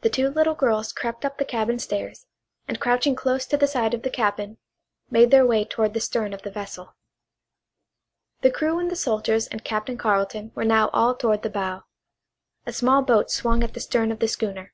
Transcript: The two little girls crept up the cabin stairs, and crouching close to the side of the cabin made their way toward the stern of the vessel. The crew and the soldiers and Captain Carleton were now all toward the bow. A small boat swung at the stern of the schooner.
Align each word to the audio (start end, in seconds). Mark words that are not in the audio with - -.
The 0.00 0.08
two 0.08 0.30
little 0.30 0.54
girls 0.54 0.90
crept 0.90 1.22
up 1.22 1.36
the 1.36 1.44
cabin 1.44 1.78
stairs, 1.78 2.24
and 2.66 2.80
crouching 2.80 3.14
close 3.14 3.44
to 3.48 3.58
the 3.58 3.66
side 3.66 3.92
of 3.92 4.00
the 4.00 4.08
cabin 4.08 4.56
made 5.10 5.30
their 5.30 5.44
way 5.44 5.66
toward 5.66 5.92
the 5.92 6.00
stern 6.00 6.32
of 6.32 6.40
the 6.40 6.50
vessel. 6.50 6.96
The 8.40 8.50
crew 8.50 8.78
and 8.78 8.90
the 8.90 8.96
soldiers 8.96 9.46
and 9.46 9.62
Captain 9.62 9.98
Carleton 9.98 10.50
were 10.54 10.64
now 10.64 10.88
all 10.94 11.14
toward 11.14 11.42
the 11.42 11.50
bow. 11.50 11.82
A 12.64 12.72
small 12.72 13.02
boat 13.02 13.30
swung 13.30 13.62
at 13.62 13.74
the 13.74 13.80
stern 13.80 14.10
of 14.12 14.20
the 14.20 14.28
schooner. 14.28 14.72